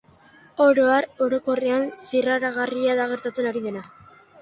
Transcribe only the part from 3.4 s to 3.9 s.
ari dena.